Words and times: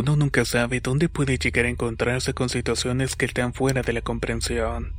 Uno 0.00 0.16
nunca 0.16 0.46
sabe 0.46 0.80
dónde 0.80 1.10
puede 1.10 1.36
llegar 1.36 1.66
a 1.66 1.68
encontrarse 1.68 2.32
con 2.32 2.48
situaciones 2.48 3.16
que 3.16 3.26
están 3.26 3.52
fuera 3.52 3.82
de 3.82 3.92
la 3.92 4.00
comprensión. 4.00 4.94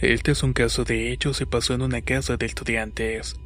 Este 0.00 0.30
es 0.30 0.42
un 0.42 0.54
caso 0.54 0.84
de 0.84 1.12
hecho 1.12 1.34
se 1.34 1.44
pasó 1.44 1.74
en 1.74 1.82
una 1.82 2.00
casa 2.00 2.38
de 2.38 2.46
estudiantes. 2.46 3.36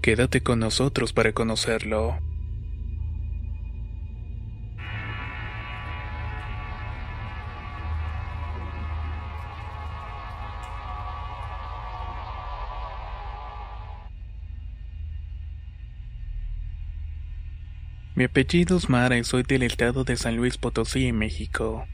Quédate 0.00 0.40
con 0.40 0.60
nosotros 0.60 1.12
para 1.12 1.34
conocerlo. 1.34 2.16
Mi 18.16 18.24
apellido 18.24 18.78
es 18.78 18.88
Mara 18.88 19.18
y 19.18 19.24
soy 19.24 19.42
del 19.42 19.62
estado 19.62 20.02
de 20.02 20.16
San 20.16 20.36
Luis 20.36 20.56
Potosí, 20.56 21.12
México. 21.12 21.86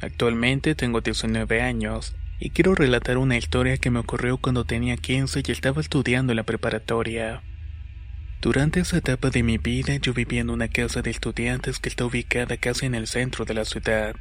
Actualmente 0.00 0.74
tengo 0.74 1.00
19 1.00 1.62
años 1.62 2.16
y 2.40 2.50
quiero 2.50 2.74
relatar 2.74 3.18
una 3.18 3.36
historia 3.36 3.76
que 3.76 3.88
me 3.88 4.00
ocurrió 4.00 4.36
cuando 4.36 4.64
tenía 4.64 4.96
15 4.96 5.44
y 5.46 5.52
estaba 5.52 5.80
estudiando 5.80 6.32
en 6.32 6.38
la 6.38 6.42
preparatoria. 6.42 7.44
Durante 8.40 8.80
esa 8.80 8.96
etapa 8.98 9.30
de 9.30 9.44
mi 9.44 9.58
vida 9.58 9.94
yo 9.98 10.12
vivía 10.12 10.40
en 10.40 10.50
una 10.50 10.66
casa 10.66 11.02
de 11.02 11.10
estudiantes 11.10 11.78
que 11.78 11.88
está 11.88 12.04
ubicada 12.04 12.56
casi 12.56 12.86
en 12.86 12.96
el 12.96 13.06
centro 13.06 13.44
de 13.44 13.54
la 13.54 13.64
ciudad. 13.64 14.16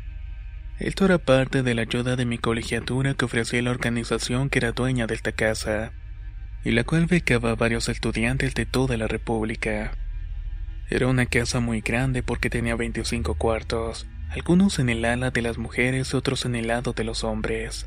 Esto 0.77 1.05
era 1.05 1.17
parte 1.17 1.63
de 1.63 1.73
la 1.73 1.81
ayuda 1.81 2.15
de 2.15 2.25
mi 2.25 2.37
colegiatura 2.37 3.15
que 3.15 3.25
ofrecía 3.25 3.63
la 3.63 3.71
organización 3.71 4.51
que 4.51 4.59
era 4.59 4.73
dueña 4.73 5.07
de 5.07 5.15
esta 5.15 5.31
casa, 5.31 5.93
y 6.63 6.73
la 6.73 6.83
cual 6.83 7.07
becaba 7.07 7.49
a 7.49 7.55
varios 7.55 7.89
estudiantes 7.89 8.53
de 8.53 8.67
toda 8.67 8.97
la 8.97 9.07
República. 9.07 9.97
Era 10.91 11.05
una 11.05 11.27
casa 11.27 11.59
muy 11.59 11.81
grande 11.81 12.23
porque 12.23 12.49
tenía 12.49 12.75
25 12.75 13.35
cuartos, 13.35 14.07
algunos 14.31 14.79
en 14.79 14.89
el 14.89 15.05
ala 15.05 15.29
de 15.29 15.43
las 15.43 15.59
mujeres 15.59 16.15
otros 16.15 16.45
en 16.45 16.55
el 16.55 16.67
lado 16.67 16.93
de 16.93 17.03
los 17.03 17.23
hombres. 17.23 17.85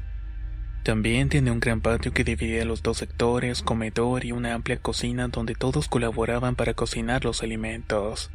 También 0.84 1.28
tiene 1.28 1.50
un 1.50 1.59
gran 1.59 1.81
patio 1.81 2.12
que 2.12 2.22
dividía 2.22 2.64
los 2.64 2.83
dos 2.84 2.98
sectores, 2.98 3.62
comedor 3.62 4.25
y 4.25 4.31
una 4.31 4.55
amplia 4.55 4.77
cocina 4.77 5.27
donde 5.27 5.56
todos 5.56 5.89
colaboraban 5.89 6.55
para 6.55 6.75
cocinar 6.75 7.25
los 7.25 7.42
alimentos. 7.42 8.31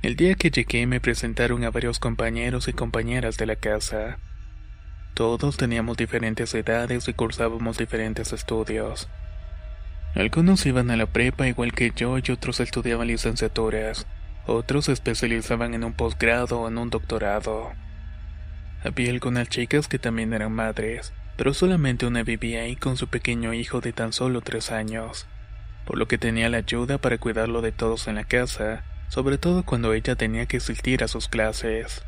El 0.00 0.14
día 0.14 0.34
que 0.36 0.50
llegué 0.50 0.86
me 0.86 1.00
presentaron 1.00 1.64
a 1.64 1.70
varios 1.70 1.98
compañeros 1.98 2.68
y 2.68 2.72
compañeras 2.72 3.36
de 3.36 3.46
la 3.46 3.56
casa. 3.56 4.18
Todos 5.14 5.56
teníamos 5.56 5.96
diferentes 5.96 6.54
edades 6.54 7.08
y 7.08 7.14
cursábamos 7.14 7.78
diferentes 7.78 8.32
estudios. 8.32 9.08
Algunos 10.14 10.66
iban 10.66 10.90
a 10.90 10.96
la 10.98 11.06
prepa 11.06 11.48
igual 11.48 11.72
que 11.72 11.90
yo 11.96 12.18
y 12.18 12.30
otros 12.30 12.60
estudiaban 12.60 13.06
licenciaturas. 13.06 14.06
Otros 14.46 14.86
se 14.86 14.92
especializaban 14.92 15.72
en 15.72 15.84
un 15.84 15.94
posgrado 15.94 16.60
o 16.60 16.68
en 16.68 16.76
un 16.76 16.90
doctorado. 16.90 17.72
Había 18.84 19.10
algunas 19.10 19.48
chicas 19.48 19.88
que 19.88 19.98
también 19.98 20.34
eran 20.34 20.52
madres, 20.52 21.14
pero 21.38 21.54
solamente 21.54 22.04
una 22.04 22.24
vivía 22.24 22.62
ahí 22.62 22.76
con 22.76 22.98
su 22.98 23.08
pequeño 23.08 23.54
hijo 23.54 23.80
de 23.80 23.94
tan 23.94 24.12
solo 24.12 24.42
tres 24.42 24.70
años, 24.70 25.26
por 25.86 25.96
lo 25.96 26.08
que 26.08 26.18
tenía 26.18 26.50
la 26.50 26.58
ayuda 26.58 26.98
para 26.98 27.16
cuidarlo 27.16 27.62
de 27.62 27.72
todos 27.72 28.06
en 28.06 28.16
la 28.16 28.24
casa, 28.24 28.84
sobre 29.08 29.38
todo 29.38 29.62
cuando 29.62 29.94
ella 29.94 30.14
tenía 30.14 30.44
que 30.44 30.58
asistir 30.58 31.02
a 31.02 31.08
sus 31.08 31.28
clases. 31.28 32.02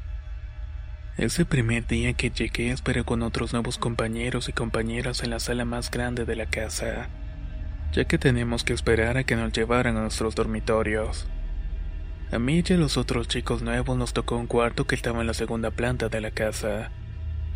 Ese 1.16 1.47
primer 1.47 1.86
día 1.86 2.12
que 2.12 2.31
llegué 2.31 2.71
esperé 2.71 3.03
con 3.04 3.22
otros 3.22 3.54
nuevos 3.54 3.78
compañeros 3.78 4.50
y 4.50 4.53
compañeras 4.53 5.22
en 5.22 5.31
la 5.31 5.38
sala 5.38 5.65
más 5.65 5.91
grande 5.91 6.26
de 6.26 6.36
la 6.36 6.47
casa 6.47 7.09
ya 7.94 8.05
que 8.05 8.19
tenemos 8.19 8.65
que 8.65 8.72
esperar 8.72 9.16
a 9.16 9.25
que 9.25 9.37
nos 9.37 9.53
llevaran 9.53 9.97
a 9.97 10.00
nuestros 10.00 10.34
dormitorios. 10.34 11.28
A 12.32 12.41
mí 12.41 12.65
y 12.66 12.72
a 12.72 12.77
los 12.77 12.97
otros 12.97 13.28
chicos 13.28 13.62
nuevos 13.62 13.97
nos 13.97 14.12
tocó 14.12 14.37
un 14.37 14.49
cuarto 14.49 14.87
que 14.87 14.97
estaba 14.97 15.21
en 15.21 15.28
la 15.28 15.34
segunda 15.34 15.71
planta 15.71 16.09
de 16.09 16.21
la 16.21 16.33
casa. 16.33 16.91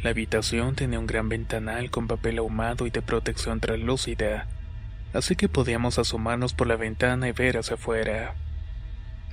La 0.01 0.11
habitación 0.11 0.77
tenía 0.77 1.01
un 1.01 1.09
gran 1.09 1.29
ventanal 1.29 1.91
con 1.91 2.07
papel 2.07 2.39
ahumado 2.39 2.87
y 2.87 2.91
de 2.91 3.03
protección 3.03 3.59
translúcida, 3.59 4.47
así 5.13 5.35
que 5.35 5.49
podíamos 5.49 5.99
asomarnos 5.99 6.55
por 6.55 6.69
la 6.69 6.77
ventana 6.77 7.29
y 7.29 7.33
ver 7.33 7.59
hacia 7.59 7.75
afuera. 7.75 8.37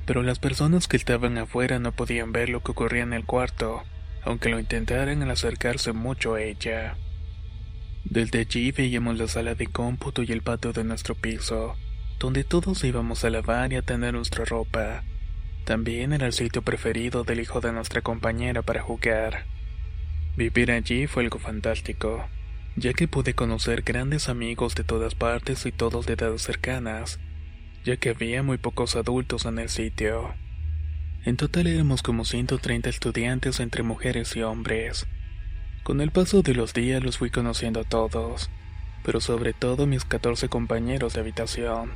Pero 0.07 0.23
las 0.23 0.39
personas 0.39 0.87
que 0.87 0.97
estaban 0.97 1.37
afuera 1.37 1.77
no 1.77 1.91
podían 1.91 2.31
ver 2.31 2.49
lo 2.49 2.63
que 2.63 2.71
ocurría 2.71 3.03
en 3.03 3.13
el 3.13 3.25
cuarto, 3.25 3.83
aunque 4.23 4.49
lo 4.49 4.59
intentaran 4.59 5.21
al 5.21 5.29
acercarse 5.29 5.93
mucho 5.93 6.33
a 6.33 6.41
ella. 6.41 6.95
Desde 8.05 8.39
allí 8.39 8.71
veíamos 8.71 9.17
la 9.17 9.27
sala 9.27 9.55
de 9.55 9.65
cómputo 9.67 10.21
y 10.21 10.31
el 10.31 10.41
patio 10.41 10.71
de 10.73 10.83
nuestro 10.83 11.15
piso, 11.15 11.75
donde 12.19 12.43
todos 12.43 12.83
íbamos 12.83 13.25
a 13.25 13.31
lavar 13.31 13.73
y 13.73 13.77
a 13.77 13.81
tener 13.81 14.13
nuestra 14.13 14.45
ropa. 14.45 15.03
También 15.65 16.13
era 16.13 16.27
el 16.27 16.33
sitio 16.33 16.61
preferido 16.61 17.23
del 17.23 17.39
hijo 17.39 17.61
de 17.61 17.71
nuestra 17.71 18.01
compañera 18.01 18.61
para 18.61 18.83
jugar. 18.83 19.45
Vivir 20.37 20.71
allí 20.71 21.07
fue 21.07 21.23
algo 21.23 21.39
fantástico, 21.39 22.27
ya 22.75 22.93
que 22.93 23.07
pude 23.07 23.33
conocer 23.33 23.81
grandes 23.81 24.29
amigos 24.29 24.75
de 24.75 24.83
todas 24.83 25.15
partes 25.15 25.65
y 25.65 25.71
todos 25.71 26.05
de 26.05 26.13
edades 26.13 26.43
cercanas, 26.43 27.19
ya 27.83 27.97
que 27.97 28.09
había 28.09 28.43
muy 28.43 28.59
pocos 28.59 28.95
adultos 28.95 29.45
en 29.45 29.57
el 29.57 29.69
sitio. 29.69 30.35
En 31.25 31.37
total 31.37 31.65
éramos 31.65 32.03
como 32.03 32.23
130 32.23 32.87
estudiantes 32.87 33.59
entre 33.59 33.81
mujeres 33.81 34.35
y 34.35 34.43
hombres. 34.43 35.07
Con 35.85 36.01
el 36.01 36.09
paso 36.09 36.41
de 36.41 36.55
los 36.55 36.73
días 36.73 37.03
los 37.03 37.19
fui 37.19 37.29
conociendo 37.29 37.79
a 37.79 37.83
todos, 37.83 38.49
pero 39.03 39.21
sobre 39.21 39.53
todo 39.53 39.85
mis 39.85 40.03
14 40.03 40.49
compañeros 40.49 41.13
de 41.13 41.19
habitación. 41.19 41.91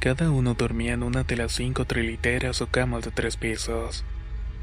Cada 0.00 0.32
uno 0.32 0.54
dormía 0.54 0.94
en 0.94 1.04
una 1.04 1.22
de 1.22 1.36
las 1.36 1.52
cinco 1.52 1.84
triliteras 1.84 2.60
o 2.60 2.66
camas 2.66 3.04
de 3.04 3.12
tres 3.12 3.36
pisos, 3.36 4.04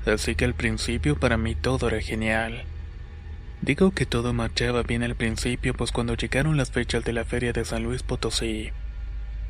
así 0.05 0.35
que 0.35 0.43
al 0.43 0.53
principio 0.53 1.17
para 1.17 1.37
mí 1.37 1.55
todo 1.55 1.87
era 1.87 2.01
genial. 2.01 2.65
Digo 3.61 3.91
que 3.91 4.05
todo 4.05 4.33
marchaba 4.33 4.83
bien 4.83 5.03
al 5.03 5.15
principio, 5.15 5.73
pues 5.73 5.93
cuando 5.93 6.15
llegaron 6.15 6.57
las 6.57 6.71
fechas 6.71 7.05
de 7.05 7.13
la 7.13 7.23
feria 7.23 7.53
de 7.53 7.63
San 7.63 7.83
Luis 7.83 8.03
Potosí, 8.03 8.71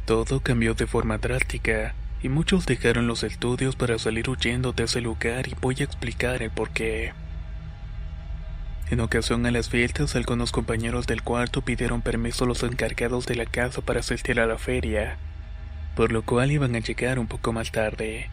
todo 0.06 0.42
cambió 0.42 0.76
de 0.76 0.86
forma 0.86 1.18
drástica 1.18 1.96
y 2.22 2.30
muchos 2.30 2.68
dejaron 2.68 3.08
los 3.08 3.24
estudios 3.24 3.76
para 3.76 3.98
salir 3.98 4.30
huyendo 4.30 4.74
de 4.74 4.84
ese 4.84 5.02
lugar 5.02 5.48
y 5.48 5.56
voy 5.60 5.78
a 5.80 5.86
explicar 5.86 6.44
el 6.44 6.52
porqué. 6.52 7.25
En 8.92 9.00
ocasión 9.00 9.44
a 9.48 9.52
las 9.52 9.70
fiestas, 9.70 10.16
algunos 10.16 10.52
compañeros 10.52 11.08
del 11.08 11.24
cuarto 11.24 11.62
pidieron 11.62 12.04
permiso 12.04 12.44
a 12.44 12.48
los 12.48 12.62
encargados 12.62 13.26
de 13.26 13.34
la 13.36 13.48
casa 13.48 13.82
para 13.82 14.02
asistir 14.02 14.40
a 14.40 14.46
la 14.46 14.60
feria, 14.60 15.18
por 15.96 16.12
lo 16.12 16.22
cual 16.22 16.52
iban 16.52 16.76
a 16.76 16.80
llegar 16.80 17.18
un 17.18 17.26
poco 17.26 17.52
más 17.52 17.72
tarde. 17.72 18.30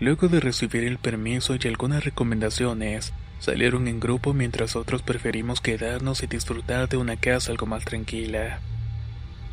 Luego 0.00 0.28
de 0.28 0.40
recibir 0.40 0.84
el 0.84 0.96
permiso 0.96 1.54
y 1.54 1.68
algunas 1.68 2.02
recomendaciones, 2.02 3.12
salieron 3.40 3.86
en 3.86 4.00
grupo 4.00 4.32
mientras 4.32 4.74
otros 4.74 5.02
preferimos 5.02 5.60
quedarnos 5.60 6.22
y 6.22 6.28
disfrutar 6.28 6.88
de 6.88 6.96
una 6.96 7.16
casa 7.16 7.52
algo 7.52 7.66
más 7.66 7.84
tranquila. 7.84 8.60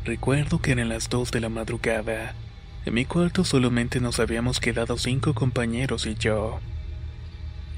Recuerdo 0.06 0.62
que 0.62 0.72
eran 0.72 0.88
las 0.88 1.10
dos 1.10 1.30
de 1.30 1.40
la 1.40 1.50
madrugada. 1.50 2.34
En 2.86 2.94
mi 2.94 3.04
cuarto 3.04 3.44
solamente 3.44 4.00
nos 4.00 4.18
habíamos 4.18 4.60
quedado 4.60 4.96
cinco 4.96 5.34
compañeros 5.34 6.06
y 6.06 6.14
yo. 6.14 6.58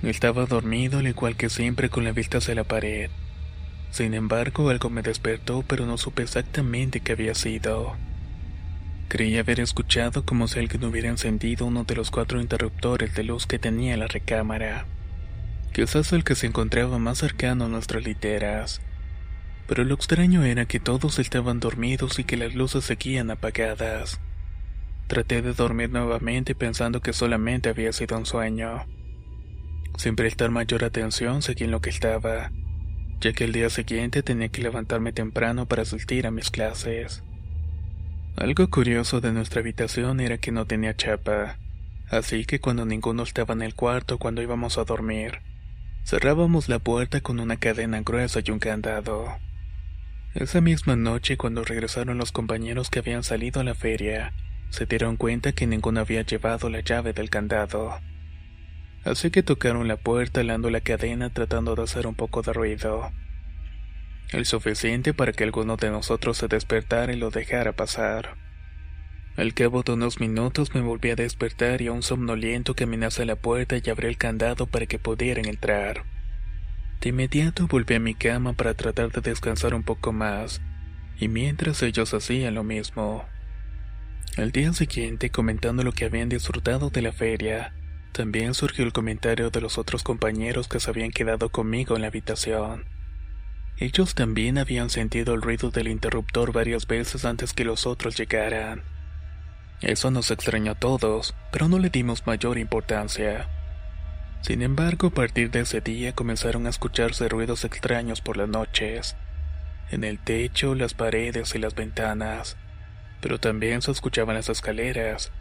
Estaba 0.03 0.47
dormido 0.47 0.99
al 0.99 1.07
igual 1.07 1.37
que 1.37 1.49
siempre 1.49 1.89
con 1.89 2.05
la 2.05 2.13
vista 2.13 2.39
hacia 2.39 2.55
la 2.55 2.65
pared. 2.65 3.11
Sin 3.91 4.13
embargo, 4.13 4.71
algo 4.71 4.91
me 4.91 5.03
despertó, 5.03 5.63
pero 5.67 5.87
no 5.87 5.97
supe 5.99 6.23
exactamente 6.23 7.01
qué 7.01 7.13
había 7.13 7.35
sido. 7.35 7.97
Creí 9.09 9.39
haber 9.39 9.61
escuchado 9.61 10.25
como 10.25 10.49
si 10.49 10.59
alguien 10.59 10.85
hubiera 10.85 11.09
encendido 11.09 11.67
uno 11.67 11.85
de 11.85 11.95
los 11.95 12.11
cuatro 12.11 12.41
interruptores 12.41 13.15
de 13.15 13.23
luz 13.23 13.47
que 13.47 13.61
tenía 13.61 13.97
la 13.97 14.09
recámara. 14.09 14.87
Quizás 15.73 16.13
el 16.13 16.25
que 16.25 16.35
se 16.35 16.47
encontraba 16.47 16.99
más 16.99 17.19
cercano 17.19 17.67
a 17.67 17.69
nuestras 17.69 18.05
literas. 18.05 18.81
Pero 19.67 19.85
lo 19.85 19.95
extraño 19.95 20.43
era 20.43 20.67
que 20.67 20.81
todos 20.81 21.19
estaban 21.19 21.61
dormidos 21.61 22.19
y 22.19 22.25
que 22.25 22.37
las 22.37 22.55
luces 22.55 22.85
seguían 22.85 23.31
apagadas. 23.31 24.21
Traté 25.07 25.43
de 25.43 25.53
dormir 25.53 25.91
nuevamente 25.91 26.55
pensando 26.55 27.01
que 27.01 27.13
solamente 27.13 27.69
había 27.69 27.93
sido 27.93 28.19
un 28.19 28.27
sueño. 28.27 28.87
Sin 29.97 30.17
prestar 30.17 30.51
mayor 30.51 30.85
atención, 30.85 31.43
seguí 31.43 31.67
lo 31.67 31.81
que 31.81 31.91
estaba, 31.91 32.51
ya 33.21 33.33
que 33.33 33.45
el 33.45 33.53
día 33.53 33.71
siguiente 33.71 34.23
tenía 34.23 34.49
que 34.49 34.63
levantarme 34.63 35.13
temprano 35.13 35.67
para 35.67 35.83
asistir 35.83 36.27
a 36.27 36.31
mis 36.31 36.51
clases. 36.51 37.23
Algo 38.37 38.69
curioso 38.69 39.21
de 39.21 39.33
nuestra 39.33 39.61
habitación 39.61 40.19
era 40.21 40.39
que 40.39 40.51
no 40.51 40.67
tenía 40.67 40.97
chapa, 40.97 41.59
así 42.11 42.45
que 42.45 42.61
cuando 42.61 42.85
ninguno 42.85 43.23
estaba 43.23 43.55
en 43.55 43.63
el 43.63 43.75
cuarto 43.75 44.19
cuando 44.19 44.43
íbamos 44.43 44.77
a 44.77 44.85
dormir, 44.85 45.41
cerrábamos 46.05 46.69
la 46.69 46.81
puerta 46.81 47.21
con 47.21 47.39
una 47.39 47.57
cadena 47.57 48.03
gruesa 48.03 48.41
y 48.45 48.51
un 48.51 48.59
candado. 48.59 49.39
Esa 50.35 50.61
misma 50.61 50.97
noche, 50.97 51.37
cuando 51.37 51.63
regresaron 51.63 52.19
los 52.19 52.33
compañeros 52.33 52.91
que 52.91 52.99
habían 52.99 53.23
salido 53.23 53.61
a 53.61 53.65
la 53.65 53.77
feria, 53.77 54.33
se 54.71 54.85
dieron 54.85 55.17
cuenta 55.17 55.53
que 55.53 55.69
ninguno 55.69 56.01
había 56.01 56.23
llevado 56.23 56.69
la 56.69 56.81
llave 56.81 57.13
del 57.13 57.31
candado. 57.31 58.01
Así 59.05 59.31
que 59.31 59.43
tocaron 59.43 59.87
la 59.87 59.97
puerta 59.97 60.41
alando 60.41 60.71
la 60.71 60.81
cadena 60.81 61.31
tratando 61.31 61.75
de 61.75 61.83
hacer 61.83 62.07
un 62.07 62.15
poco 62.15 62.43
de 62.43 62.53
ruido. 62.53 63.11
El 64.31 64.47
suficiente 64.47 65.13
para 65.13 65.33
que 65.33 65.45
alguno 65.45 65.77
de 65.77 65.91
nosotros 65.91 66.39
se 66.39 66.49
despertara 66.49 67.13
y 67.13 67.17
lo 67.17 67.31
dejara 67.31 67.73
pasar. 67.73 68.37
Al 69.37 69.53
cabo 69.53 69.83
de 69.83 69.93
unos 69.93 70.21
minutos 70.21 70.75
me 70.75 70.81
volví 70.81 71.11
a 71.11 71.17
despertar 71.17 71.83
y 71.83 71.89
a 71.89 71.93
un 71.93 72.03
somnoliento 72.03 72.75
caminé 72.75 73.07
hacia 73.07 73.25
la 73.25 73.37
puerta 73.37 73.77
y 73.77 73.91
abrí 73.91 74.07
el 74.07 74.17
candado 74.17 74.67
para 74.67 74.87
que 74.87 74.99
pudieran 74.99 75.47
entrar. 75.47 76.05
De 77.01 77.11
inmediato 77.11 77.67
volví 77.67 77.97
a 77.97 78.01
mi 78.01 78.15
cama 78.15 78.55
para 78.55 78.75
tratar 78.75 79.11
de 79.11 79.21
descansar 79.21 79.75
un 79.75 79.83
poco 79.83 80.13
más, 80.13 80.63
y 81.19 81.29
mientras 81.29 81.83
ellos 81.83 82.15
hacían 82.15 82.55
lo 82.55 82.65
mismo. 82.65 83.25
Al 84.37 84.53
día 84.53 84.73
siguiente, 84.73 85.31
comentando 85.31 85.83
lo 85.83 85.93
que 85.93 86.07
habían 86.07 86.29
disfrutado 86.29 86.91
de 86.91 87.03
la 87.03 87.13
feria, 87.13 87.75
también 88.15 88.55
surgió 88.55 88.85
el 88.85 88.93
comentario 88.93 89.51
de 89.51 89.61
los 89.61 89.77
otros 89.77 90.05
compañeros 90.05 90.69
que 90.69 90.79
se 90.79 90.89
habían 90.89 91.11
quedado 91.11 91.51
conmigo 91.51 91.97
en 91.97 92.03
la 92.03 92.09
habitación. 92.09 92.85
Ellos 93.77 94.15
también 94.15 94.57
habían 94.57 94.89
sentido 94.89 95.35
el 95.35 95.43
ruido 95.43 95.71
del 95.73 95.89
interruptor 95.89 96.53
varias 96.53 96.87
veces 96.87 97.25
antes 97.25 97.53
que 97.53 97.65
los 97.65 97.87
otros 97.87 98.17
llegaran. 98.17 98.83
Eso 99.81 100.13
nos 100.13 100.31
extrañó 100.31 100.73
a 100.73 100.75
todos, 100.77 101.35
pero 101.51 101.69
no 101.69 101.81
le 101.81 101.91
dimos 101.91 102.25
mayor 102.25 102.57
importancia. 102.57 103.49
Sin 104.43 104.63
embargo, 104.63 105.09
a 105.09 105.11
partir 105.11 105.51
de 105.51 105.61
ese 105.61 105.81
día 105.81 106.15
comenzaron 106.15 106.67
a 106.67 106.71
escucharse 106.71 107.29
ruidos 107.29 107.65
extraños 107.65 108.21
por 108.21 108.37
las 108.37 108.49
noches, 108.49 109.17
en 109.91 110.05
el 110.05 110.21
techo, 110.21 110.77
las 110.77 110.95
paredes 110.95 111.55
y 111.57 111.59
las 111.59 111.75
ventanas, 111.75 112.57
pero 113.21 113.41
también 113.41 113.83
se 113.83 113.91
escuchaban 113.91 114.37
las 114.37 114.49
escaleras, 114.49 115.33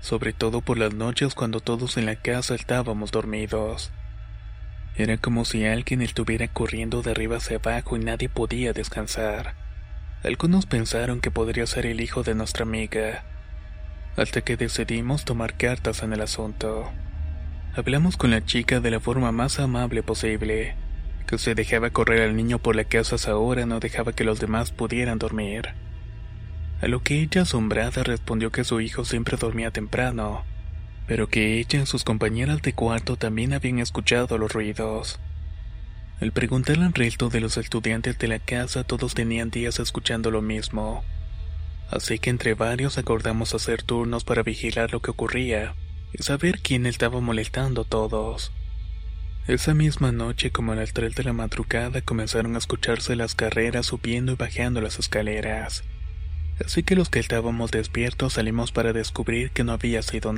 sobre 0.00 0.32
todo 0.32 0.60
por 0.60 0.78
las 0.78 0.94
noches 0.94 1.34
cuando 1.34 1.60
todos 1.60 1.96
en 1.96 2.06
la 2.06 2.16
casa 2.16 2.54
estábamos 2.54 3.10
dormidos. 3.10 3.92
Era 4.96 5.16
como 5.18 5.44
si 5.44 5.64
alguien 5.64 6.02
estuviera 6.02 6.48
corriendo 6.48 7.02
de 7.02 7.12
arriba 7.12 7.36
hacia 7.36 7.56
abajo 7.56 7.96
y 7.96 8.00
nadie 8.00 8.28
podía 8.28 8.72
descansar. 8.72 9.54
Algunos 10.22 10.66
pensaron 10.66 11.20
que 11.20 11.30
podría 11.30 11.66
ser 11.66 11.86
el 11.86 12.00
hijo 12.00 12.22
de 12.22 12.34
nuestra 12.34 12.64
amiga, 12.64 13.24
hasta 14.16 14.42
que 14.42 14.56
decidimos 14.56 15.24
tomar 15.24 15.56
cartas 15.56 16.02
en 16.02 16.12
el 16.12 16.20
asunto. 16.20 16.90
Hablamos 17.74 18.16
con 18.16 18.30
la 18.30 18.44
chica 18.44 18.80
de 18.80 18.90
la 18.90 19.00
forma 19.00 19.32
más 19.32 19.60
amable 19.60 20.02
posible, 20.02 20.74
que 21.26 21.38
se 21.38 21.54
dejaba 21.54 21.90
correr 21.90 22.22
al 22.22 22.36
niño 22.36 22.58
por 22.58 22.74
la 22.74 22.84
casa 22.84 23.16
a 23.30 23.36
hora 23.36 23.64
no 23.64 23.80
dejaba 23.80 24.12
que 24.12 24.24
los 24.24 24.40
demás 24.40 24.72
pudieran 24.72 25.18
dormir. 25.18 25.68
A 26.80 26.88
lo 26.88 27.02
que 27.02 27.20
ella 27.20 27.42
asombrada 27.42 28.02
respondió 28.02 28.50
que 28.50 28.64
su 28.64 28.80
hijo 28.80 29.04
siempre 29.04 29.36
dormía 29.36 29.70
temprano, 29.70 30.44
pero 31.06 31.28
que 31.28 31.58
ella 31.58 31.82
y 31.82 31.86
sus 31.86 32.04
compañeras 32.04 32.62
de 32.62 32.72
cuarto 32.72 33.16
también 33.16 33.52
habían 33.52 33.80
escuchado 33.80 34.38
los 34.38 34.52
ruidos. 34.52 35.20
Al 36.20 36.32
preguntar 36.32 36.78
al 36.78 36.94
resto 36.94 37.28
de 37.28 37.40
los 37.40 37.56
estudiantes 37.58 38.18
de 38.18 38.28
la 38.28 38.38
casa 38.38 38.84
todos 38.84 39.14
tenían 39.14 39.50
días 39.50 39.78
escuchando 39.78 40.30
lo 40.30 40.40
mismo, 40.40 41.04
así 41.90 42.18
que 42.18 42.30
entre 42.30 42.54
varios 42.54 42.96
acordamos 42.96 43.54
hacer 43.54 43.82
turnos 43.82 44.24
para 44.24 44.42
vigilar 44.42 44.92
lo 44.92 45.00
que 45.00 45.10
ocurría 45.10 45.74
y 46.12 46.22
saber 46.22 46.60
quién 46.60 46.86
estaba 46.86 47.20
molestando 47.20 47.82
a 47.82 47.84
todos. 47.84 48.52
Esa 49.46 49.74
misma 49.74 50.12
noche, 50.12 50.50
como 50.50 50.72
a 50.72 50.76
las 50.76 50.92
3 50.92 51.14
de 51.14 51.24
la 51.24 51.32
madrugada, 51.32 52.00
comenzaron 52.02 52.54
a 52.54 52.58
escucharse 52.58 53.16
las 53.16 53.34
carreras 53.34 53.86
subiendo 53.86 54.32
y 54.32 54.36
bajando 54.36 54.80
las 54.80 54.98
escaleras. 54.98 55.82
Así 56.64 56.82
que 56.82 56.96
los 56.96 57.08
que 57.08 57.20
estábamos 57.20 57.70
despiertos 57.70 58.34
salimos 58.34 58.72
para 58.72 58.92
descubrir 58.92 59.50
que 59.50 59.64
no 59.64 59.72
había 59.72 60.02
sido 60.02 60.34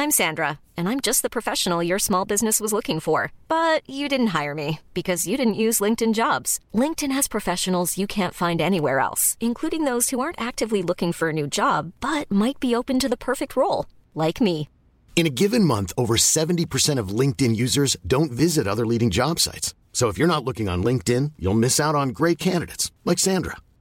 I'm 0.00 0.12
Sandra, 0.12 0.60
and 0.76 0.88
I'm 0.88 1.00
just 1.00 1.22
the 1.22 1.28
professional 1.28 1.82
your 1.82 1.98
small 1.98 2.24
business 2.24 2.60
was 2.60 2.72
looking 2.72 3.00
for. 3.00 3.32
But 3.48 3.82
you 3.84 4.08
didn't 4.08 4.28
hire 4.28 4.54
me 4.54 4.78
because 4.94 5.26
you 5.26 5.36
didn't 5.36 5.62
use 5.66 5.80
LinkedIn 5.80 6.14
jobs. 6.14 6.60
LinkedIn 6.72 7.10
has 7.10 7.26
professionals 7.26 7.98
you 7.98 8.06
can't 8.06 8.32
find 8.32 8.60
anywhere 8.60 9.00
else, 9.00 9.36
including 9.40 9.82
those 9.82 10.10
who 10.10 10.20
aren't 10.20 10.40
actively 10.40 10.82
looking 10.84 11.12
for 11.12 11.30
a 11.30 11.32
new 11.32 11.48
job 11.48 11.92
but 12.00 12.30
might 12.30 12.60
be 12.60 12.76
open 12.76 13.00
to 13.00 13.08
the 13.08 13.16
perfect 13.16 13.56
role, 13.56 13.86
like 14.14 14.40
me. 14.40 14.68
In 15.16 15.26
a 15.26 15.34
given 15.34 15.64
month, 15.64 15.92
over 15.98 16.14
70% 16.14 16.98
of 17.00 17.08
LinkedIn 17.08 17.56
users 17.56 17.96
don't 18.06 18.30
visit 18.30 18.68
other 18.68 18.86
leading 18.86 19.10
job 19.10 19.40
sites. 19.40 19.74
So 19.92 20.06
if 20.06 20.16
you're 20.16 20.34
not 20.34 20.44
looking 20.44 20.68
on 20.68 20.84
LinkedIn, 20.84 21.32
you'll 21.40 21.54
miss 21.64 21.80
out 21.80 21.96
on 21.96 22.10
great 22.10 22.38
candidates 22.38 22.92
like 23.04 23.18
Sandra. 23.18 23.56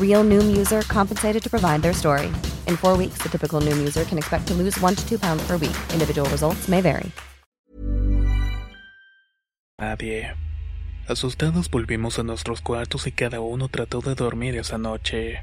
Real 0.00 0.24
Noom 0.24 0.56
user 0.56 0.80
compensated 0.88 1.42
to 1.42 1.50
provide 1.50 1.82
their 1.82 1.92
story. 1.92 2.28
In 2.66 2.76
four 2.78 2.96
weeks, 2.96 3.18
the 3.22 3.28
typical 3.28 3.60
Noom 3.60 3.78
user 3.78 4.04
can 4.04 4.16
expect 4.16 4.46
to 4.48 4.54
lose 4.54 4.80
one 4.80 4.94
to 4.94 5.06
two 5.06 5.18
pounds 5.18 5.46
per 5.46 5.58
week. 5.58 5.76
Individual 5.92 6.26
results 6.30 6.68
may 6.68 6.80
vary. 6.80 7.12
Nadie. 9.78 10.34
Asustados 11.06 11.70
volvimos 11.70 12.18
a 12.18 12.22
nuestros 12.22 12.62
cuartos 12.62 13.06
y 13.06 13.12
cada 13.12 13.40
uno 13.40 13.68
trató 13.68 14.00
de 14.00 14.14
dormir 14.14 14.56
esa 14.56 14.78
noche. 14.78 15.42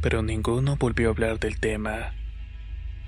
Pero 0.00 0.22
ninguno 0.22 0.76
volvió 0.76 1.08
a 1.08 1.12
hablar 1.12 1.38
del 1.38 1.60
tema. 1.60 2.14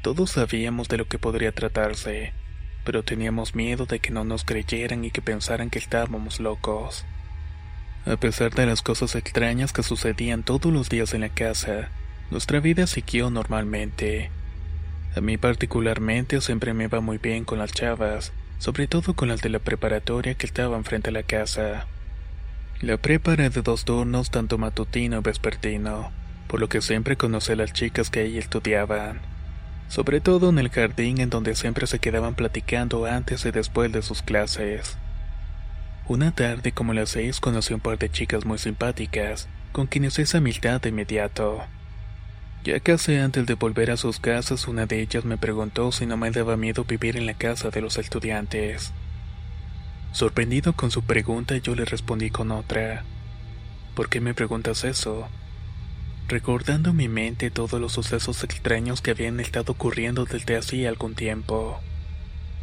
Todos 0.02 0.32
sabíamos 0.32 0.88
de 0.88 0.98
lo 0.98 1.08
que 1.08 1.18
podría 1.18 1.52
tratarse, 1.52 2.32
pero 2.84 3.02
teníamos 3.02 3.54
miedo 3.54 3.86
de 3.86 3.98
que 3.98 4.12
no 4.12 4.24
nos 4.24 4.44
creyeran 4.44 5.04
y 5.04 5.10
que 5.10 5.22
pensaran 5.22 5.70
que 5.70 5.80
estábamos 5.80 6.38
locos. 6.38 7.04
A 8.06 8.16
pesar 8.16 8.54
de 8.54 8.66
las 8.66 8.82
cosas 8.82 9.16
extrañas 9.16 9.72
que 9.72 9.82
sucedían 9.82 10.44
todos 10.44 10.72
los 10.72 10.88
días 10.88 11.12
en 11.12 11.22
la 11.22 11.28
casa, 11.28 11.88
nuestra 12.30 12.60
vida 12.60 12.86
siguió 12.86 13.30
normalmente. 13.30 14.30
A 15.16 15.20
mí 15.20 15.38
particularmente 15.38 16.40
siempre 16.40 16.72
me 16.72 16.84
iba 16.84 17.00
muy 17.00 17.18
bien 17.18 17.44
con 17.44 17.58
las 17.58 17.72
chavas, 17.72 18.32
sobre 18.58 18.86
todo 18.86 19.14
con 19.14 19.28
las 19.28 19.42
de 19.42 19.48
la 19.48 19.58
preparatoria 19.58 20.34
que 20.34 20.46
estaban 20.46 20.84
frente 20.84 21.10
a 21.10 21.14
la 21.14 21.24
casa. 21.24 21.88
La 22.80 22.96
prepa 22.96 23.32
era 23.32 23.50
de 23.50 23.62
dos 23.62 23.84
turnos, 23.84 24.30
tanto 24.30 24.56
matutino 24.56 25.18
y 25.18 25.22
vespertino, 25.22 26.12
por 26.46 26.60
lo 26.60 26.68
que 26.68 26.82
siempre 26.82 27.16
conocí 27.16 27.52
a 27.52 27.56
las 27.56 27.72
chicas 27.72 28.10
que 28.10 28.20
ahí 28.20 28.38
estudiaban, 28.38 29.20
sobre 29.88 30.20
todo 30.20 30.50
en 30.50 30.60
el 30.60 30.68
jardín 30.68 31.20
en 31.20 31.30
donde 31.30 31.56
siempre 31.56 31.88
se 31.88 31.98
quedaban 31.98 32.36
platicando 32.36 33.04
antes 33.04 33.44
y 33.46 33.50
después 33.50 33.90
de 33.90 34.02
sus 34.02 34.22
clases. 34.22 34.96
Una 36.08 36.30
tarde 36.30 36.70
como 36.70 36.94
las 36.94 37.08
seis 37.10 37.40
conocí 37.40 37.74
un 37.74 37.80
par 37.80 37.98
de 37.98 38.08
chicas 38.08 38.44
muy 38.44 38.58
simpáticas, 38.58 39.48
con 39.72 39.88
quienes 39.88 40.16
hice 40.20 40.36
amistad 40.36 40.80
de 40.80 40.90
inmediato. 40.90 41.64
Ya 42.62 42.78
casi 42.78 43.16
antes 43.16 43.44
de 43.46 43.54
volver 43.54 43.90
a 43.90 43.96
sus 43.96 44.20
casas, 44.20 44.68
una 44.68 44.86
de 44.86 45.00
ellas 45.00 45.24
me 45.24 45.36
preguntó 45.36 45.90
si 45.90 46.06
no 46.06 46.16
me 46.16 46.30
daba 46.30 46.56
miedo 46.56 46.84
vivir 46.84 47.16
en 47.16 47.26
la 47.26 47.34
casa 47.34 47.70
de 47.70 47.80
los 47.80 47.98
estudiantes. 47.98 48.92
Sorprendido 50.12 50.74
con 50.74 50.92
su 50.92 51.02
pregunta, 51.02 51.56
yo 51.56 51.74
le 51.74 51.84
respondí 51.84 52.30
con 52.30 52.52
otra. 52.52 53.02
¿Por 53.96 54.08
qué 54.08 54.20
me 54.20 54.32
preguntas 54.32 54.84
eso? 54.84 55.26
Recordando 56.28 56.90
en 56.90 56.96
mi 56.96 57.08
mente 57.08 57.50
todos 57.50 57.80
los 57.80 57.90
sucesos 57.90 58.44
extraños 58.44 59.00
que 59.00 59.10
habían 59.10 59.40
estado 59.40 59.72
ocurriendo 59.72 60.24
desde 60.24 60.56
hacía 60.56 60.88
algún 60.88 61.16
tiempo. 61.16 61.80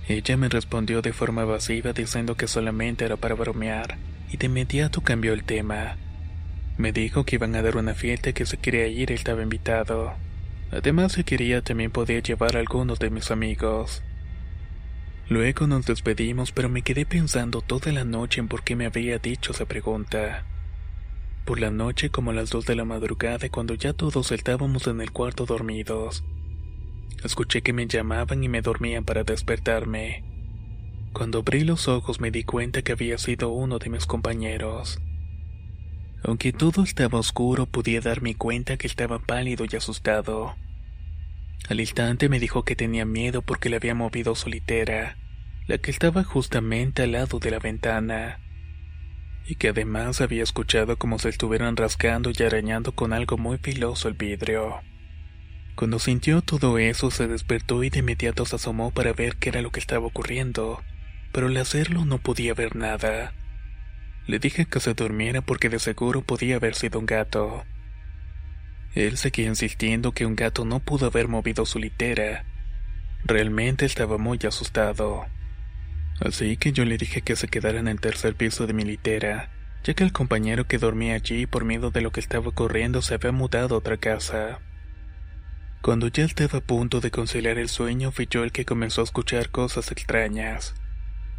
Ella 0.07 0.35
me 0.35 0.49
respondió 0.49 1.01
de 1.01 1.13
forma 1.13 1.43
evasiva 1.43 1.93
diciendo 1.93 2.35
que 2.35 2.47
solamente 2.47 3.05
era 3.05 3.15
para 3.15 3.35
bromear, 3.35 3.97
y 4.29 4.37
de 4.37 4.47
inmediato 4.47 5.01
cambió 5.01 5.33
el 5.33 5.43
tema. 5.43 5.97
Me 6.77 6.91
dijo 6.91 7.23
que 7.23 7.35
iban 7.37 7.55
a 7.55 7.61
dar 7.61 7.77
una 7.77 7.93
fiesta 7.93 8.31
y 8.31 8.33
que 8.33 8.45
si 8.45 8.57
quería 8.57 8.87
ir 8.87 9.11
estaba 9.11 9.43
invitado. 9.43 10.13
Además, 10.71 11.13
si 11.13 11.23
quería 11.23 11.61
también 11.61 11.91
podía 11.91 12.19
llevar 12.19 12.57
a 12.57 12.59
algunos 12.59 12.99
de 12.99 13.11
mis 13.11 13.31
amigos. 13.31 14.03
Luego 15.29 15.67
nos 15.67 15.85
despedimos, 15.85 16.51
pero 16.51 16.67
me 16.67 16.81
quedé 16.81 17.05
pensando 17.05 17.61
toda 17.61 17.91
la 17.93 18.03
noche 18.03 18.41
en 18.41 18.49
por 18.49 18.63
qué 18.63 18.75
me 18.75 18.85
había 18.85 19.19
dicho 19.19 19.53
esa 19.53 19.65
pregunta. 19.65 20.43
Por 21.45 21.59
la 21.59 21.71
noche, 21.71 22.09
como 22.09 22.31
a 22.31 22.33
las 22.33 22.49
dos 22.49 22.65
de 22.65 22.75
la 22.75 22.85
madrugada, 22.85 23.47
cuando 23.49 23.73
ya 23.75 23.93
todos 23.93 24.31
estábamos 24.31 24.87
en 24.87 24.99
el 24.99 25.11
cuarto 25.11 25.45
dormidos, 25.45 26.23
escuché 27.23 27.61
que 27.61 27.73
me 27.73 27.87
llamaban 27.87 28.43
y 28.43 28.49
me 28.49 28.61
dormían 28.61 29.05
para 29.05 29.23
despertarme. 29.23 30.23
Cuando 31.13 31.39
abrí 31.39 31.63
los 31.63 31.87
ojos 31.87 32.19
me 32.19 32.31
di 32.31 32.43
cuenta 32.43 32.81
que 32.81 32.91
había 32.91 33.17
sido 33.17 33.49
uno 33.49 33.79
de 33.79 33.89
mis 33.89 34.05
compañeros. 34.05 34.99
Aunque 36.23 36.53
todo 36.53 36.83
estaba 36.83 37.19
oscuro, 37.19 37.65
podía 37.65 38.01
darme 38.01 38.35
cuenta 38.35 38.77
que 38.77 38.87
estaba 38.87 39.19
pálido 39.19 39.65
y 39.69 39.75
asustado. 39.75 40.55
Al 41.69 41.79
instante 41.79 42.29
me 42.29 42.39
dijo 42.39 42.63
que 42.63 42.75
tenía 42.75 43.05
miedo 43.05 43.41
porque 43.41 43.69
le 43.69 43.75
había 43.75 43.93
movido 43.93 44.33
su 44.35 44.49
litera, 44.49 45.17
la 45.67 45.77
que 45.77 45.91
estaba 45.91 46.23
justamente 46.23 47.03
al 47.03 47.11
lado 47.11 47.39
de 47.39 47.51
la 47.51 47.59
ventana, 47.59 48.39
y 49.45 49.55
que 49.55 49.69
además 49.69 50.21
había 50.21 50.43
escuchado 50.43 50.97
como 50.97 51.19
se 51.19 51.29
estuvieran 51.29 51.75
rascando 51.75 52.31
y 52.31 52.43
arañando 52.43 52.93
con 52.93 53.13
algo 53.13 53.37
muy 53.37 53.57
filoso 53.57 54.07
el 54.07 54.13
vidrio. 54.13 54.81
Cuando 55.75 55.97
sintió 55.97 56.41
todo 56.41 56.77
eso 56.77 57.09
se 57.09 57.27
despertó 57.27 57.83
y 57.83 57.89
de 57.89 57.99
inmediato 57.99 58.45
se 58.45 58.57
asomó 58.57 58.91
para 58.91 59.13
ver 59.13 59.37
qué 59.37 59.49
era 59.49 59.61
lo 59.61 59.71
que 59.71 59.79
estaba 59.79 60.05
ocurriendo, 60.05 60.83
pero 61.31 61.47
al 61.47 61.57
hacerlo 61.57 62.05
no 62.05 62.19
podía 62.19 62.53
ver 62.53 62.75
nada. 62.75 63.33
Le 64.27 64.39
dije 64.39 64.65
que 64.65 64.79
se 64.79 64.93
durmiera 64.93 65.41
porque 65.41 65.69
de 65.69 65.79
seguro 65.79 66.21
podía 66.21 66.57
haber 66.57 66.75
sido 66.75 66.99
un 66.99 67.05
gato. 67.05 67.65
Él 68.93 69.17
seguía 69.17 69.47
insistiendo 69.47 70.11
que 70.11 70.27
un 70.27 70.35
gato 70.35 70.63
no 70.63 70.79
pudo 70.79 71.07
haber 71.07 71.27
movido 71.27 71.65
su 71.65 71.79
litera. 71.79 72.45
Realmente 73.25 73.85
estaba 73.85 74.19
muy 74.19 74.39
asustado. 74.47 75.25
Así 76.21 76.55
que 76.57 76.71
yo 76.71 76.85
le 76.85 76.97
dije 76.97 77.21
que 77.21 77.35
se 77.35 77.47
quedara 77.47 77.79
en 77.79 77.87
el 77.87 77.99
tercer 77.99 78.35
piso 78.35 78.67
de 78.67 78.73
mi 78.73 78.83
litera, 78.83 79.49
ya 79.83 79.95
que 79.95 80.03
el 80.03 80.13
compañero 80.13 80.67
que 80.67 80.77
dormía 80.77 81.15
allí 81.15 81.47
por 81.47 81.65
miedo 81.65 81.89
de 81.89 82.01
lo 82.01 82.11
que 82.11 82.19
estaba 82.19 82.47
ocurriendo 82.47 83.01
se 83.01 83.15
había 83.15 83.31
mudado 83.31 83.75
a 83.75 83.77
otra 83.79 83.97
casa. 83.97 84.59
Cuando 85.83 86.07
ya 86.07 86.23
estaba 86.23 86.59
a 86.59 86.61
punto 86.61 87.01
de 87.01 87.11
conciliar 87.11 87.57
el 87.57 87.67
sueño, 87.67 88.13
fui 88.13 88.25
yo 88.31 88.45
el 88.45 88.53
que 88.53 88.63
comenzó 88.63 89.01
a 89.01 89.03
escuchar 89.03 89.49
cosas 89.49 89.91
extrañas. 89.91 90.75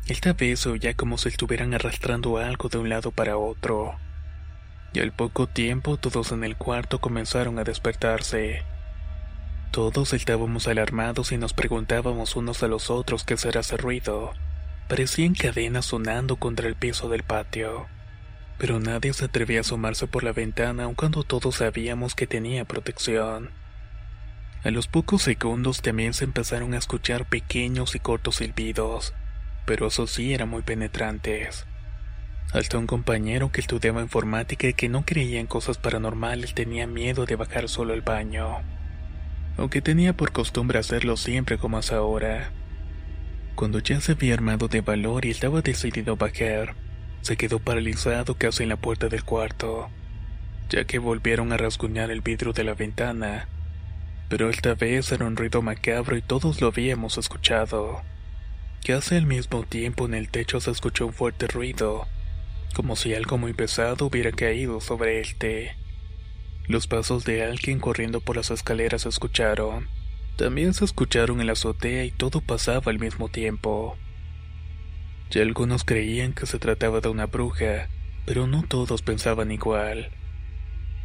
Esta 0.06 0.34
vez 0.34 0.66
oía 0.66 0.92
como 0.92 1.16
si 1.16 1.30
estuvieran 1.30 1.72
arrastrando 1.72 2.36
algo 2.36 2.68
de 2.68 2.76
un 2.76 2.90
lado 2.90 3.10
para 3.10 3.38
otro. 3.38 3.94
Y 4.92 5.00
al 5.00 5.12
poco 5.12 5.46
tiempo 5.46 5.96
todos 5.96 6.30
en 6.30 6.44
el 6.44 6.56
cuarto 6.56 7.00
comenzaron 7.00 7.58
a 7.58 7.64
despertarse. 7.64 8.64
Todos 9.70 10.12
estábamos 10.12 10.68
alarmados 10.68 11.32
y 11.32 11.38
nos 11.38 11.54
preguntábamos 11.54 12.36
unos 12.36 12.62
a 12.62 12.68
los 12.68 12.90
otros 12.90 13.24
qué 13.24 13.38
será 13.38 13.60
ese 13.60 13.78
ruido. 13.78 14.34
Parecían 14.90 15.32
cadenas 15.32 15.86
sonando 15.86 16.36
contra 16.36 16.68
el 16.68 16.74
piso 16.74 17.08
del 17.08 17.22
patio. 17.22 17.86
Pero 18.58 18.78
nadie 18.78 19.14
se 19.14 19.24
atrevía 19.24 19.60
a 19.60 19.62
asomarse 19.62 20.06
por 20.06 20.22
la 20.22 20.32
ventana 20.32 20.84
aun 20.84 20.94
cuando 20.94 21.22
todos 21.22 21.54
sabíamos 21.54 22.14
que 22.14 22.26
tenía 22.26 22.66
protección. 22.66 23.63
A 24.64 24.70
los 24.70 24.88
pocos 24.88 25.22
segundos 25.22 25.82
también 25.82 26.14
se 26.14 26.24
empezaron 26.24 26.74
a 26.74 26.78
escuchar 26.78 27.26
pequeños 27.26 27.94
y 27.94 28.00
cortos 28.00 28.36
silbidos 28.36 29.14
pero 29.64 29.86
eso 29.86 30.06
sí 30.06 30.34
eran 30.34 30.48
muy 30.48 30.62
penetrantes. 30.62 31.66
Hasta 32.52 32.78
un 32.78 32.86
compañero 32.86 33.50
que 33.50 33.60
estudiaba 33.60 34.02
informática 34.02 34.68
y 34.68 34.74
que 34.74 34.88
no 34.88 35.04
creía 35.04 35.40
en 35.40 35.46
cosas 35.46 35.78
paranormales 35.78 36.54
tenía 36.54 36.86
miedo 36.86 37.26
de 37.26 37.36
bajar 37.36 37.68
solo 37.68 37.94
al 37.94 38.02
baño, 38.02 38.60
aunque 39.56 39.80
tenía 39.80 40.16
por 40.16 40.32
costumbre 40.32 40.78
hacerlo 40.78 41.16
siempre 41.16 41.58
como 41.58 41.78
hace 41.78 41.94
ahora. 41.94 42.52
Cuando 43.54 43.78
ya 43.78 44.00
se 44.00 44.12
había 44.12 44.34
armado 44.34 44.68
de 44.68 44.80
valor 44.80 45.24
y 45.24 45.30
estaba 45.30 45.62
decidido 45.62 46.12
a 46.12 46.16
bajar, 46.16 46.74
se 47.22 47.36
quedó 47.36 47.58
paralizado 47.58 48.36
casi 48.36 48.64
en 48.64 48.68
la 48.68 48.76
puerta 48.76 49.08
del 49.08 49.24
cuarto, 49.24 49.88
ya 50.68 50.84
que 50.84 50.98
volvieron 50.98 51.52
a 51.52 51.56
rasguñar 51.56 52.10
el 52.10 52.20
vidrio 52.20 52.52
de 52.52 52.64
la 52.64 52.74
ventana, 52.74 53.48
pero 54.34 54.50
esta 54.50 54.74
vez 54.74 55.12
era 55.12 55.26
un 55.26 55.36
ruido 55.36 55.62
macabro 55.62 56.16
y 56.16 56.20
todos 56.20 56.60
lo 56.60 56.66
habíamos 56.66 57.18
escuchado. 57.18 58.02
Casi 58.84 59.14
al 59.14 59.26
mismo 59.26 59.62
tiempo 59.62 60.06
en 60.06 60.14
el 60.14 60.28
techo 60.28 60.58
se 60.58 60.72
escuchó 60.72 61.06
un 61.06 61.12
fuerte 61.12 61.46
ruido, 61.46 62.08
como 62.74 62.96
si 62.96 63.14
algo 63.14 63.38
muy 63.38 63.52
pesado 63.52 64.06
hubiera 64.06 64.32
caído 64.32 64.80
sobre 64.80 65.20
este. 65.20 65.76
Los 66.66 66.88
pasos 66.88 67.24
de 67.24 67.44
alguien 67.44 67.78
corriendo 67.78 68.20
por 68.20 68.34
las 68.34 68.50
escaleras 68.50 69.02
se 69.02 69.08
escucharon. 69.08 69.86
También 70.34 70.74
se 70.74 70.84
escucharon 70.84 71.40
en 71.40 71.46
la 71.46 71.52
azotea 71.52 72.04
y 72.04 72.10
todo 72.10 72.40
pasaba 72.40 72.90
al 72.90 72.98
mismo 72.98 73.28
tiempo. 73.28 73.96
Ya 75.30 75.42
algunos 75.42 75.84
creían 75.84 76.32
que 76.32 76.46
se 76.46 76.58
trataba 76.58 77.00
de 77.00 77.08
una 77.08 77.26
bruja, 77.26 77.88
pero 78.26 78.48
no 78.48 78.64
todos 78.64 79.00
pensaban 79.00 79.52
igual. 79.52 80.10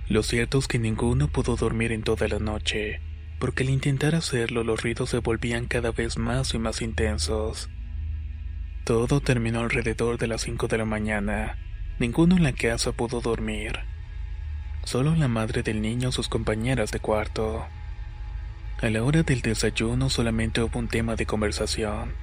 Lo 0.08 0.24
cierto 0.24 0.58
es 0.58 0.68
que 0.68 0.80
ninguno 0.80 1.28
pudo 1.28 1.58
dormir 1.58 1.92
en 1.92 2.02
toda 2.02 2.28
la 2.28 2.40
noche 2.40 3.02
porque 3.40 3.64
al 3.64 3.70
intentar 3.70 4.16
hacerlo 4.16 4.64
los 4.64 4.82
ruidos 4.84 5.10
se 5.10 5.20
volvían 5.20 5.66
cada 5.66 5.92
vez 5.92 6.18
más 6.18 6.54
y 6.54 6.60
más 6.60 6.82
intensos. 6.82 7.70
Todo 8.84 9.22
terminó 9.22 9.62
alrededor 9.62 10.18
de 10.18 10.28
las 10.28 10.42
5 10.42 10.68
de 10.68 10.78
la 10.78 10.86
mañana. 10.86 11.58
Ninguno 12.00 12.38
en 12.38 12.44
la 12.44 12.54
casa 12.54 12.92
pudo 12.92 13.22
dormir. 13.22 13.80
Solo 14.84 15.16
la 15.16 15.28
madre 15.28 15.64
del 15.64 15.82
niño 15.82 16.10
y 16.10 16.12
sus 16.12 16.28
compañeras 16.28 16.92
de 16.92 17.00
cuarto. 17.00 17.66
A 18.82 18.90
la 18.90 19.04
hora 19.04 19.24
del 19.24 19.42
desayuno 19.42 20.10
solamente 20.10 20.62
hubo 20.62 20.80
un 20.80 20.88
tema 20.88 21.16
de 21.16 21.26
conversación. 21.26 22.14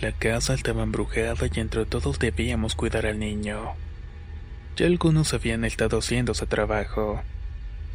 La 0.00 0.12
casa 0.12 0.54
estaba 0.54 0.84
embrujada 0.84 1.46
y 1.52 1.60
entre 1.60 1.84
todos 1.86 2.18
debíamos 2.18 2.74
cuidar 2.74 3.04
al 3.04 3.18
niño. 3.18 3.74
Ya 4.76 4.86
algunos 4.86 5.34
habían 5.34 5.64
estado 5.64 5.98
haciendo 5.98 6.32
ese 6.32 6.46
trabajo, 6.46 7.20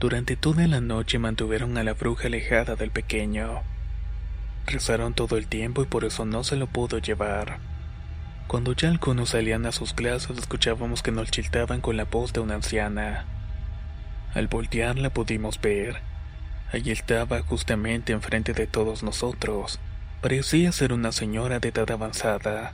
durante 0.04 0.36
toda 0.36 0.68
la 0.68 0.82
noche 0.82 1.18
mantuvieron 1.18 1.78
a 1.78 1.84
la 1.86 1.94
bruja 1.94 2.28
alejada 2.28 2.76
del 2.76 2.92
pequeño. 2.92 3.62
Rezaron 4.68 5.14
todo 5.14 5.38
el 5.38 5.48
tiempo 5.48 5.82
y 5.82 5.86
por 5.86 6.04
eso 6.04 6.26
no 6.26 6.44
se 6.44 6.58
lo 6.58 6.68
pudo 6.68 6.98
llevar. 6.98 7.60
Cuando 8.48 8.74
ya 8.74 8.90
algunos 8.90 9.30
salían 9.30 9.66
a 9.66 9.72
sus 9.72 9.94
clases 9.94 10.38
escuchábamos 10.38 11.04
que 11.04 11.14
nos 11.14 11.32
chiltaban 11.32 11.80
con 11.80 11.96
la 11.96 12.04
voz 12.04 12.34
de 12.34 12.42
una 12.42 12.56
anciana. 12.56 13.24
Al 14.34 14.48
voltear 14.50 14.98
la 14.98 15.10
pudimos 15.10 15.62
ver. 15.62 16.02
Allí 16.74 16.92
estaba 16.92 17.42
justamente 17.42 18.12
enfrente 18.12 18.52
de 18.52 18.68
todos 18.68 19.04
nosotros. 19.04 19.80
Parecía 20.22 20.74
ser 20.74 20.92
una 20.92 21.14
señora 21.14 21.62
de 21.62 21.70
edad 21.70 21.90
avanzada. 21.90 22.74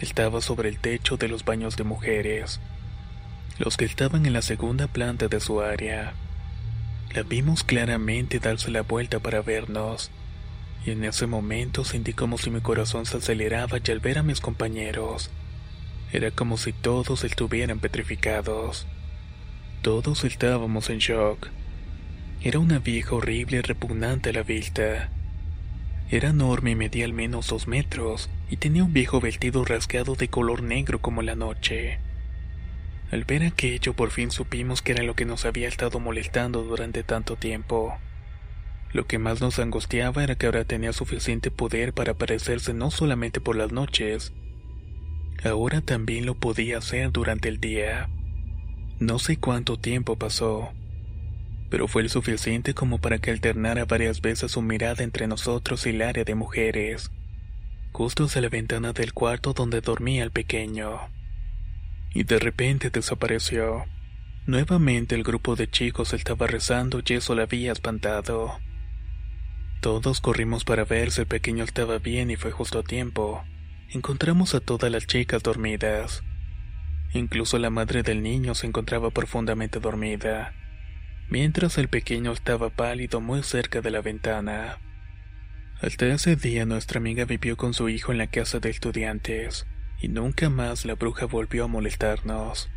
Estaba 0.00 0.40
sobre 0.40 0.68
el 0.68 0.78
techo 0.78 1.16
de 1.16 1.26
los 1.26 1.44
baños 1.44 1.76
de 1.76 1.82
mujeres, 1.82 2.60
los 3.58 3.76
que 3.76 3.86
estaban 3.86 4.24
en 4.24 4.34
la 4.34 4.42
segunda 4.42 4.86
planta 4.86 5.26
de 5.26 5.40
su 5.40 5.60
área. 5.60 6.14
La 7.14 7.22
vimos 7.22 7.64
claramente 7.64 8.38
darse 8.38 8.70
la 8.70 8.82
vuelta 8.82 9.18
para 9.18 9.40
vernos, 9.40 10.10
y 10.84 10.90
en 10.90 11.04
ese 11.04 11.26
momento 11.26 11.84
sentí 11.84 12.12
como 12.12 12.38
si 12.38 12.50
mi 12.50 12.60
corazón 12.60 13.06
se 13.06 13.16
aceleraba 13.16 13.78
y 13.84 13.90
al 13.90 14.00
ver 14.00 14.18
a 14.18 14.22
mis 14.22 14.40
compañeros, 14.40 15.30
era 16.12 16.30
como 16.30 16.56
si 16.56 16.72
todos 16.72 17.24
estuvieran 17.24 17.80
petrificados. 17.80 18.86
Todos 19.82 20.24
estábamos 20.24 20.88
en 20.88 20.98
shock. 20.98 21.48
Era 22.42 22.58
una 22.58 22.78
vieja 22.78 23.14
horrible 23.14 23.58
y 23.58 23.60
repugnante 23.60 24.30
a 24.30 24.32
la 24.32 24.42
vista. 24.42 25.10
Era 26.10 26.30
enorme 26.30 26.70
y 26.70 26.74
medía 26.76 27.04
al 27.04 27.12
menos 27.12 27.48
dos 27.48 27.68
metros, 27.68 28.30
y 28.50 28.56
tenía 28.56 28.84
un 28.84 28.94
viejo 28.94 29.20
vestido 29.20 29.64
rasgado 29.64 30.14
de 30.14 30.28
color 30.28 30.62
negro 30.62 31.00
como 31.00 31.20
la 31.20 31.34
noche. 31.34 31.98
Al 33.10 33.24
ver 33.24 33.42
aquello 33.42 33.94
por 33.94 34.10
fin 34.10 34.30
supimos 34.30 34.82
que 34.82 34.92
era 34.92 35.02
lo 35.02 35.14
que 35.14 35.24
nos 35.24 35.46
había 35.46 35.66
estado 35.66 35.98
molestando 35.98 36.62
durante 36.62 37.02
tanto 37.02 37.36
tiempo. 37.36 37.96
Lo 38.92 39.06
que 39.06 39.18
más 39.18 39.40
nos 39.40 39.58
angustiaba 39.58 40.22
era 40.22 40.34
que 40.34 40.46
ahora 40.46 40.64
tenía 40.64 40.92
suficiente 40.92 41.50
poder 41.50 41.94
para 41.94 42.12
aparecerse 42.12 42.74
no 42.74 42.90
solamente 42.90 43.40
por 43.40 43.56
las 43.56 43.72
noches, 43.72 44.32
ahora 45.42 45.80
también 45.80 46.26
lo 46.26 46.34
podía 46.34 46.78
hacer 46.78 47.10
durante 47.10 47.48
el 47.48 47.60
día. 47.60 48.10
No 48.98 49.18
sé 49.18 49.38
cuánto 49.38 49.78
tiempo 49.78 50.16
pasó, 50.16 50.72
pero 51.70 51.88
fue 51.88 52.02
el 52.02 52.10
suficiente 52.10 52.74
como 52.74 52.98
para 52.98 53.18
que 53.18 53.30
alternara 53.30 53.86
varias 53.86 54.20
veces 54.20 54.52
su 54.52 54.60
mirada 54.60 55.02
entre 55.02 55.26
nosotros 55.28 55.86
y 55.86 55.90
el 55.90 56.02
área 56.02 56.24
de 56.24 56.34
mujeres, 56.34 57.10
justo 57.92 58.24
hacia 58.24 58.42
la 58.42 58.48
ventana 58.48 58.92
del 58.92 59.14
cuarto 59.14 59.54
donde 59.54 59.80
dormía 59.80 60.24
el 60.24 60.30
pequeño 60.30 61.17
y 62.18 62.24
de 62.24 62.40
repente 62.40 62.90
desapareció. 62.90 63.84
Nuevamente 64.44 65.14
el 65.14 65.22
grupo 65.22 65.54
de 65.54 65.70
chicos 65.70 66.12
estaba 66.12 66.48
rezando 66.48 67.00
y 67.06 67.12
eso 67.12 67.36
la 67.36 67.44
había 67.44 67.70
espantado. 67.70 68.58
Todos 69.80 70.20
corrimos 70.20 70.64
para 70.64 70.84
ver 70.84 71.12
si 71.12 71.20
el 71.20 71.28
pequeño 71.28 71.62
estaba 71.62 71.98
bien 71.98 72.32
y 72.32 72.34
fue 72.34 72.50
justo 72.50 72.80
a 72.80 72.82
tiempo. 72.82 73.44
Encontramos 73.90 74.56
a 74.56 74.60
todas 74.60 74.90
las 74.90 75.06
chicas 75.06 75.44
dormidas. 75.44 76.24
Incluso 77.14 77.56
la 77.60 77.70
madre 77.70 78.02
del 78.02 78.20
niño 78.20 78.56
se 78.56 78.66
encontraba 78.66 79.10
profundamente 79.10 79.78
dormida, 79.78 80.54
mientras 81.30 81.78
el 81.78 81.86
pequeño 81.86 82.32
estaba 82.32 82.68
pálido 82.68 83.20
muy 83.20 83.44
cerca 83.44 83.80
de 83.80 83.92
la 83.92 84.00
ventana. 84.00 84.80
Hasta 85.80 86.06
ese 86.06 86.34
día 86.34 86.66
nuestra 86.66 86.98
amiga 86.98 87.26
vivió 87.26 87.56
con 87.56 87.74
su 87.74 87.88
hijo 87.88 88.10
en 88.10 88.18
la 88.18 88.26
casa 88.26 88.58
de 88.58 88.70
estudiantes, 88.70 89.68
y 90.00 90.08
nunca 90.08 90.48
más 90.48 90.84
la 90.84 90.94
bruja 90.94 91.26
volvió 91.26 91.64
a 91.64 91.68
molestarnos. 91.68 92.68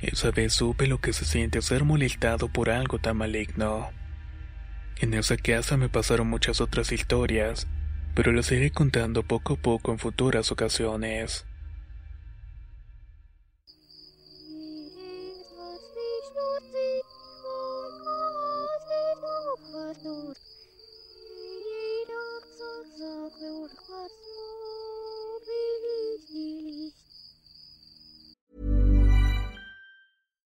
Esa 0.00 0.30
vez 0.30 0.52
supe 0.52 0.86
lo 0.86 1.00
que 1.00 1.12
se 1.12 1.24
siente 1.24 1.62
ser 1.62 1.84
molestado 1.84 2.48
por 2.48 2.70
algo 2.70 2.98
tan 2.98 3.16
maligno. 3.16 3.90
En 5.00 5.14
esa 5.14 5.36
casa 5.36 5.76
me 5.76 5.88
pasaron 5.88 6.28
muchas 6.28 6.60
otras 6.60 6.90
historias, 6.92 7.68
pero 8.14 8.32
las 8.32 8.50
iré 8.50 8.70
contando 8.70 9.22
poco 9.22 9.54
a 9.54 9.56
poco 9.56 9.92
en 9.92 9.98
futuras 9.98 10.50
ocasiones. 10.50 11.46